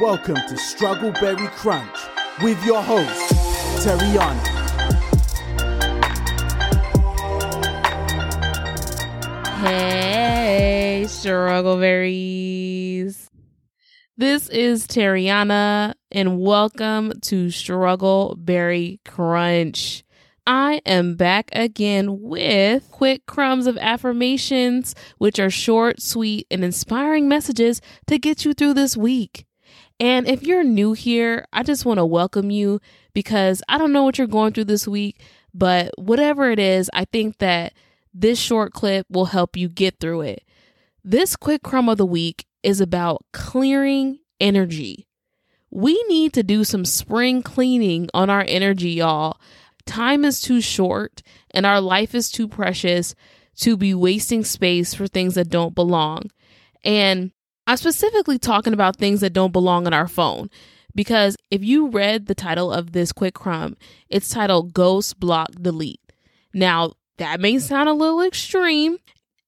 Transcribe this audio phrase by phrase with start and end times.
[0.00, 1.98] Welcome to Struggleberry Crunch
[2.40, 3.32] with your host,
[3.84, 4.46] Terriana.
[9.58, 13.26] Hey, Struggleberries.
[14.16, 20.04] This is Terriana, and welcome to Struggleberry Crunch.
[20.46, 27.28] I am back again with quick crumbs of affirmations, which are short, sweet, and inspiring
[27.28, 29.44] messages to get you through this week.
[30.00, 32.80] And if you're new here, I just want to welcome you
[33.14, 35.20] because I don't know what you're going through this week,
[35.52, 37.72] but whatever it is, I think that
[38.14, 40.44] this short clip will help you get through it.
[41.02, 45.08] This quick crumb of the week is about clearing energy.
[45.70, 49.38] We need to do some spring cleaning on our energy, y'all.
[49.84, 53.14] Time is too short and our life is too precious
[53.56, 56.30] to be wasting space for things that don't belong.
[56.84, 57.32] And
[57.68, 60.48] I'm specifically talking about things that don't belong on our phone
[60.94, 63.76] because if you read the title of this quick crumb,
[64.08, 66.00] it's titled Ghost Block Delete.
[66.54, 68.96] Now, that may sound a little extreme,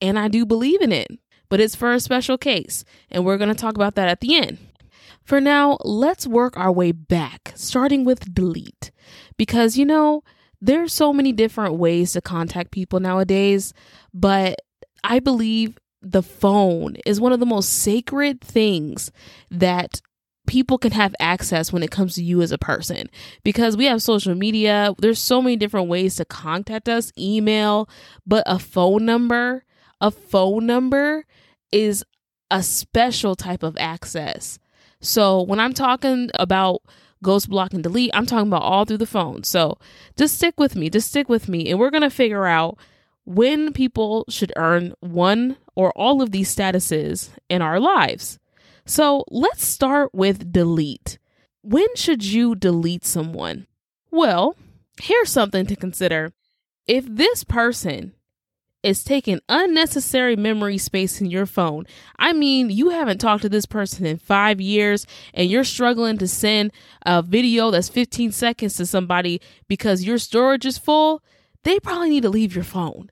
[0.00, 1.06] and I do believe in it,
[1.48, 4.34] but it's for a special case, and we're going to talk about that at the
[4.34, 4.58] end.
[5.22, 8.90] For now, let's work our way back, starting with delete.
[9.36, 10.24] Because, you know,
[10.60, 13.72] there's so many different ways to contact people nowadays,
[14.12, 14.56] but
[15.04, 19.10] I believe the phone is one of the most sacred things
[19.50, 20.00] that
[20.46, 23.10] people can have access when it comes to you as a person
[23.44, 27.86] because we have social media there's so many different ways to contact us email
[28.26, 29.64] but a phone number
[30.00, 31.26] a phone number
[31.70, 32.02] is
[32.50, 34.58] a special type of access
[35.00, 36.82] so when I'm talking about
[37.22, 39.44] ghost block and delete, I'm talking about all through the phone.
[39.44, 39.78] So
[40.16, 42.78] just stick with me, just stick with me, and we're gonna figure out
[43.28, 48.38] when people should earn one or all of these statuses in our lives.
[48.86, 51.18] So let's start with delete.
[51.60, 53.66] When should you delete someone?
[54.10, 54.56] Well,
[54.98, 56.32] here's something to consider.
[56.86, 58.14] If this person
[58.82, 61.84] is taking unnecessary memory space in your phone.
[62.16, 66.28] I mean, you haven't talked to this person in five years and you're struggling to
[66.28, 66.70] send
[67.04, 71.24] a video that's 15 seconds to somebody because your storage is full.
[71.64, 73.10] They probably need to leave your phone.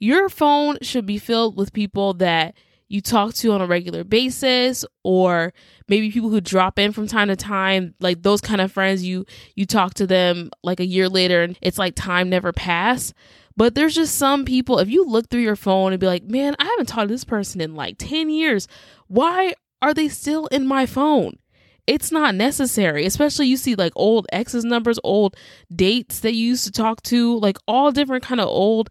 [0.00, 2.54] Your phone should be filled with people that
[2.88, 5.52] you talk to on a regular basis or
[5.86, 9.24] maybe people who drop in from time to time like those kind of friends you
[9.54, 13.14] you talk to them like a year later and it's like time never passed
[13.60, 16.56] but there's just some people, if you look through your phone and be like, man,
[16.58, 18.66] I haven't talked to this person in like 10 years.
[19.06, 21.34] Why are they still in my phone?
[21.86, 25.36] It's not necessary, especially you see like old exes numbers, old
[25.74, 28.88] dates that you used to talk to, like all different kind of old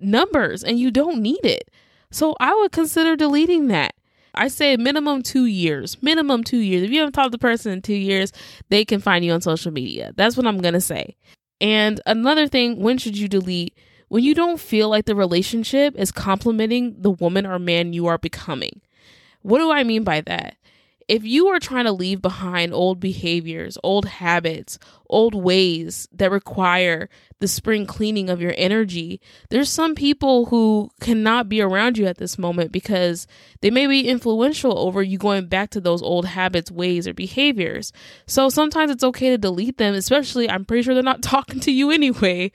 [0.00, 1.70] numbers, and you don't need it.
[2.10, 3.94] So I would consider deleting that.
[4.34, 6.00] I say minimum two years.
[6.02, 6.82] Minimum two years.
[6.82, 8.32] If you haven't talked to the person in two years,
[8.68, 10.12] they can find you on social media.
[10.16, 11.16] That's what I'm gonna say.
[11.60, 13.76] And another thing, when should you delete?
[14.08, 18.18] when you don't feel like the relationship is complementing the woman or man you are
[18.18, 18.80] becoming.
[19.42, 20.56] What do I mean by that?
[21.08, 27.08] If you are trying to leave behind old behaviors, old habits, old ways that require
[27.40, 32.18] the spring cleaning of your energy, there's some people who cannot be around you at
[32.18, 33.26] this moment because
[33.62, 37.90] they may be influential over you going back to those old habits, ways, or behaviors.
[38.26, 41.72] So sometimes it's okay to delete them, especially I'm pretty sure they're not talking to
[41.72, 42.52] you anyway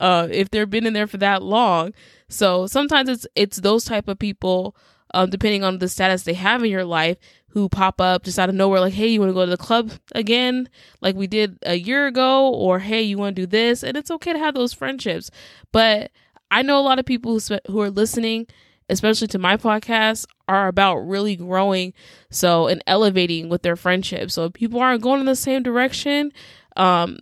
[0.00, 1.92] uh, if they've been in there for that long.
[2.28, 4.76] So sometimes it's it's those type of people,
[5.14, 7.16] um, depending on the status they have in your life,
[7.56, 9.56] who pop up just out of nowhere, like, "Hey, you want to go to the
[9.56, 10.68] club again,
[11.00, 14.10] like we did a year ago?" Or, "Hey, you want to do this?" And it's
[14.10, 15.30] okay to have those friendships,
[15.72, 16.10] but
[16.50, 18.46] I know a lot of people who who are listening,
[18.90, 21.94] especially to my podcast, are about really growing,
[22.30, 24.34] so and elevating with their friendships.
[24.34, 26.32] So if people aren't going in the same direction,
[26.76, 27.20] um,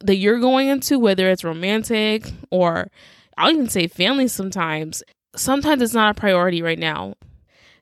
[0.00, 2.90] that you're going into, whether it's romantic or
[3.36, 5.02] I'll even say family sometimes,
[5.36, 7.16] sometimes it's not a priority right now.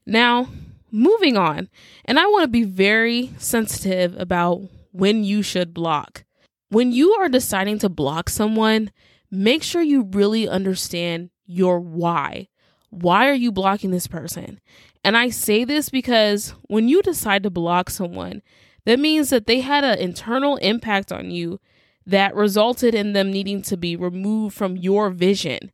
[0.04, 0.48] Now,
[0.92, 1.69] moving on,
[2.04, 4.61] and I want to be very sensitive about
[4.93, 6.25] when you should block.
[6.69, 8.93] When you are deciding to block someone,
[9.31, 12.49] make sure you really understand your why.
[12.90, 14.61] Why are you blocking this person?
[15.02, 18.43] And I say this because when you decide to block someone,
[18.84, 21.58] that means that they had an internal impact on you
[22.06, 25.72] that resulted in them needing to be removed from your vision.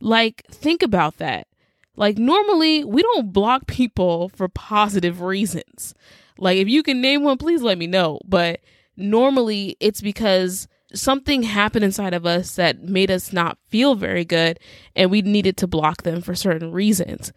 [0.00, 1.48] Like, think about that.
[1.96, 5.94] Like, normally we don't block people for positive reasons.
[6.38, 8.20] Like, if you can name one, please let me know.
[8.24, 8.60] But
[8.96, 14.58] normally it's because something happened inside of us that made us not feel very good
[14.94, 17.32] and we needed to block them for certain reasons.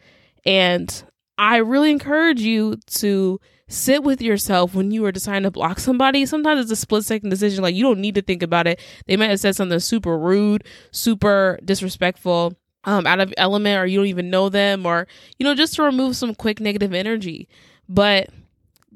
[0.45, 1.03] And
[1.37, 6.25] I really encourage you to sit with yourself when you are deciding to block somebody.
[6.25, 7.63] Sometimes it's a split second decision.
[7.63, 8.79] Like you don't need to think about it.
[9.05, 12.53] They might have said something super rude, super disrespectful,
[12.83, 15.83] um, out of element, or you don't even know them, or you know, just to
[15.83, 17.47] remove some quick negative energy.
[17.87, 18.29] But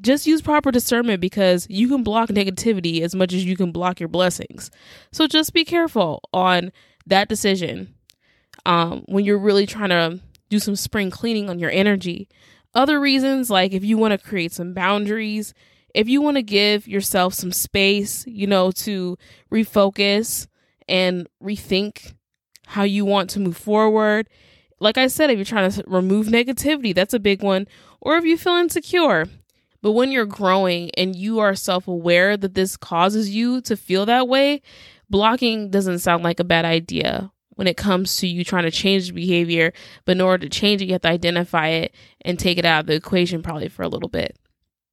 [0.02, 4.00] just use proper discernment because you can block negativity as much as you can block
[4.00, 4.72] your blessings.
[5.12, 6.72] So just be careful on
[7.06, 7.94] that decision
[8.66, 10.20] um, when you're really trying to
[10.50, 12.28] do some spring cleaning on your energy.
[12.76, 15.54] Other reasons, like if you want to create some boundaries,
[15.94, 19.18] if you want to give yourself some space, you know, to
[19.52, 20.48] refocus
[20.88, 22.14] and rethink
[22.68, 24.30] how you want to move forward.
[24.80, 27.68] Like I said, if you're trying to remove negativity, that's a big one.
[28.02, 29.28] Or if you feel insecure.
[29.82, 34.06] But when you're growing and you are self aware that this causes you to feel
[34.06, 34.62] that way,
[35.10, 39.08] blocking doesn't sound like a bad idea when it comes to you trying to change
[39.08, 39.74] the behavior.
[40.06, 42.82] But in order to change it, you have to identify it and take it out
[42.82, 44.38] of the equation probably for a little bit.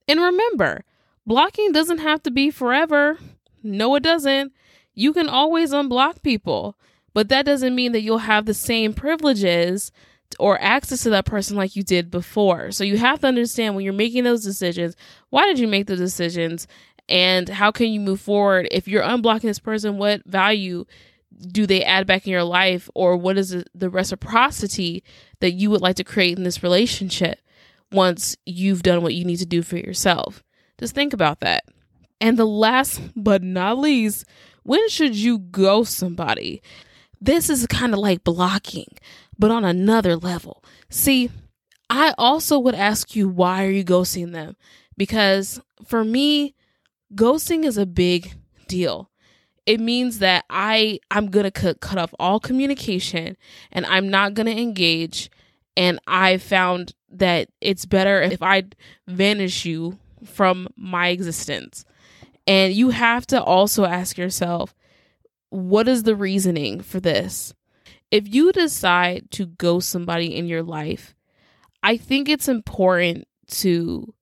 [0.08, 0.84] And remember,
[1.24, 3.18] blocking doesn't have to be forever.
[3.62, 4.52] No, it doesn't.
[4.94, 6.76] You can always unblock people,
[7.12, 9.92] but that doesn't mean that you'll have the same privileges
[10.38, 12.70] or access to that person like you did before.
[12.70, 14.96] So you have to understand when you're making those decisions,
[15.30, 16.68] why did you make the decisions?
[17.08, 18.68] And how can you move forward?
[18.70, 20.84] If you're unblocking this person, what value
[21.48, 25.02] do they add back in your life or what is the reciprocity
[25.40, 27.38] that you would like to create in this relationship
[27.92, 30.42] once you've done what you need to do for yourself
[30.78, 31.64] just think about that
[32.20, 34.24] and the last but not least
[34.64, 36.60] when should you ghost somebody
[37.20, 38.88] this is kind of like blocking
[39.38, 40.62] but on another level.
[40.88, 41.30] See
[41.92, 44.56] i also would ask you why are you ghosting them?
[44.96, 46.54] Because for me
[47.14, 48.34] ghosting is a big
[48.68, 49.10] deal.
[49.66, 53.36] It means that I I'm going to cut cut off all communication
[53.72, 55.30] and I'm not going to engage
[55.76, 58.64] and I found that it's better if I
[59.06, 61.84] vanish you from my existence.
[62.46, 64.74] And you have to also ask yourself
[65.50, 67.52] what is the reasoning for this?
[68.10, 71.14] If you decide to ghost somebody in your life,
[71.82, 74.14] I think it's important to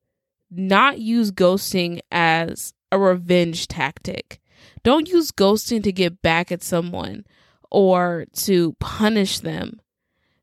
[0.51, 4.41] not use ghosting as a revenge tactic.
[4.83, 7.25] Don't use ghosting to get back at someone
[7.71, 9.81] or to punish them.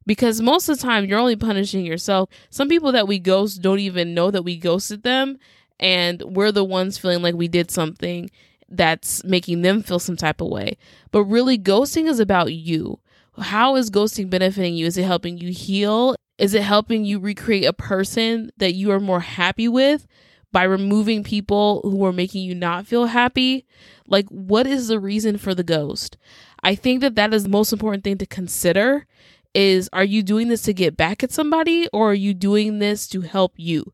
[0.06, 2.30] Because most of the time you're only punishing yourself.
[2.52, 5.38] Some people that we ghost don't even know that we ghosted them
[5.80, 8.30] and we're the ones feeling like we did something
[8.69, 10.77] that's making them feel some type of way.
[11.12, 13.00] But really ghosting is about you.
[13.38, 14.85] How is ghosting benefiting you?
[14.85, 16.15] Is it helping you heal?
[16.38, 20.07] Is it helping you recreate a person that you are more happy with?
[20.56, 23.65] by removing people who are making you not feel happy?
[24.07, 26.15] Like, what is the reason for the ghost?
[26.63, 29.06] I think that that is the most important thing to consider
[29.53, 33.06] is are you doing this to get back at somebody or are you doing this
[33.09, 33.91] to help you?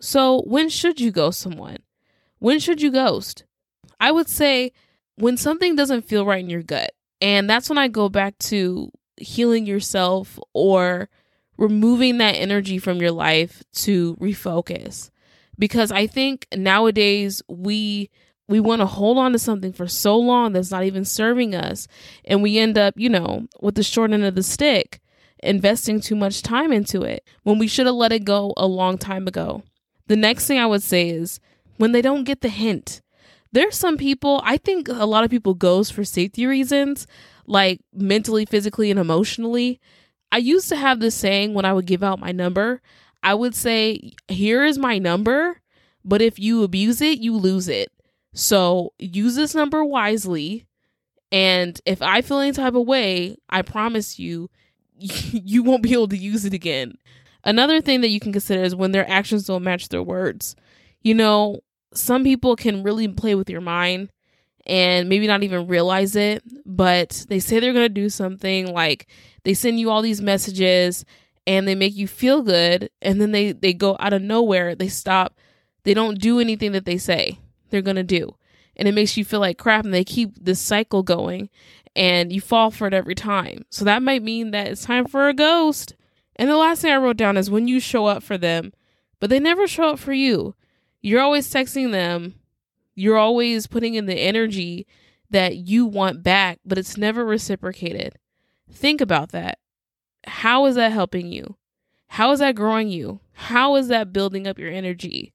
[0.00, 1.78] So, when should you ghost someone?
[2.40, 3.44] When should you ghost?
[4.00, 4.72] I would say
[5.16, 6.92] when something doesn't feel right in your gut.
[7.20, 11.08] And that's when I go back to healing yourself or
[11.56, 15.10] removing that energy from your life to refocus
[15.58, 18.10] because I think nowadays we
[18.46, 21.88] we want to hold on to something for so long that's not even serving us
[22.26, 25.00] and we end up, you know, with the short end of the stick,
[25.42, 28.98] investing too much time into it when we should have let it go a long
[28.98, 29.62] time ago.
[30.08, 31.40] The next thing I would say is
[31.78, 33.00] when they don't get the hint.
[33.54, 37.06] There's some people, I think a lot of people goes for safety reasons,
[37.46, 39.80] like mentally, physically, and emotionally.
[40.32, 42.82] I used to have this saying when I would give out my number.
[43.22, 45.60] I would say, here is my number,
[46.04, 47.92] but if you abuse it, you lose it.
[48.32, 50.66] So use this number wisely.
[51.30, 54.50] And if I feel any type of way, I promise you,
[54.98, 56.94] you won't be able to use it again.
[57.44, 60.56] Another thing that you can consider is when their actions don't match their words.
[61.02, 61.60] You know,
[61.94, 64.10] some people can really play with your mind
[64.66, 69.06] and maybe not even realize it, but they say they're going to do something like
[69.44, 71.04] they send you all these messages
[71.46, 74.88] and they make you feel good and then they they go out of nowhere they
[74.88, 75.38] stop
[75.82, 77.38] they don't do anything that they say
[77.70, 78.36] they're going to do.
[78.76, 81.48] And it makes you feel like crap and they keep this cycle going
[81.94, 83.66] and you fall for it every time.
[83.70, 85.94] So that might mean that it's time for a ghost.
[86.36, 88.72] And the last thing i wrote down is when you show up for them
[89.20, 90.54] but they never show up for you
[91.04, 92.34] you're always texting them
[92.94, 94.86] you're always putting in the energy
[95.30, 98.18] that you want back but it's never reciprocated
[98.70, 99.58] think about that
[100.26, 101.56] how is that helping you?
[102.08, 103.20] How is that growing you?
[103.32, 105.32] How is that building up your energy?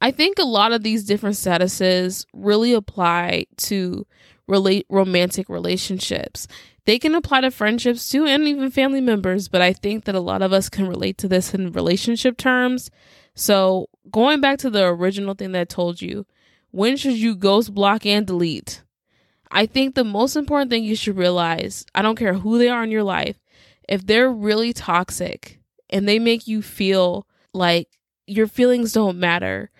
[0.00, 4.06] I think a lot of these different statuses really apply to
[4.46, 6.48] relate romantic relationships.
[6.86, 10.20] They can apply to friendships too and even family members, but I think that a
[10.20, 12.90] lot of us can relate to this in relationship terms.
[13.34, 16.26] So, going back to the original thing that I told you,
[16.70, 18.82] when should you ghost block and delete?
[19.50, 22.84] I think the most important thing you should realize I don't care who they are
[22.84, 23.38] in your life,
[23.88, 25.58] if they're really toxic
[25.88, 27.88] and they make you feel like
[28.26, 29.70] your feelings don't matter,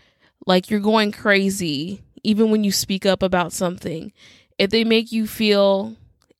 [0.47, 4.13] like you're going crazy, even when you speak up about something,
[4.59, 5.97] if they make you feel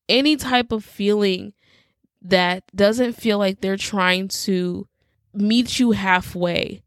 [0.09, 1.53] any type of feeling
[2.23, 4.87] that doesn't feel like they're trying to
[5.33, 6.83] meet you halfway,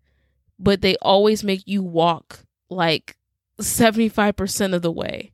[0.63, 2.39] but they always make you walk
[2.69, 3.17] like
[3.59, 5.33] 75% of the way.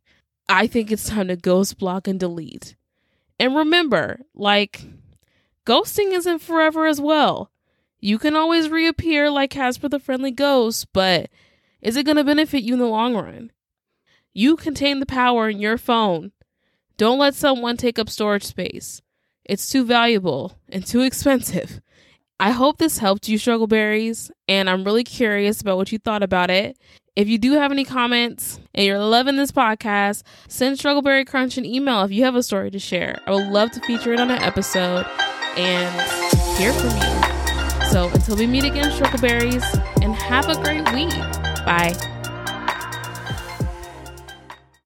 [0.50, 2.76] I think it's time to ghost block and delete.
[3.40, 4.82] And remember, like,
[5.66, 7.52] ghosting isn't forever as well.
[8.00, 11.30] You can always reappear like Casper the Friendly Ghost, but
[11.82, 13.52] is it going to benefit you in the long run?
[14.34, 16.32] You contain the power in your phone.
[16.98, 19.02] Don't let someone take up storage space.
[19.46, 21.82] It's too valuable and too expensive.
[22.40, 26.50] I hope this helped you, Struggleberries, and I'm really curious about what you thought about
[26.50, 26.78] it.
[27.16, 31.66] If you do have any comments and you're loving this podcast, send Struggleberry Crunch an
[31.66, 33.20] email if you have a story to share.
[33.28, 35.06] I would love to feature it on an episode
[35.58, 36.02] and
[36.58, 37.88] hear from you.
[37.90, 39.66] So until we meet again, Struggleberries,
[40.02, 41.10] and have a great week.
[41.66, 42.19] Bye.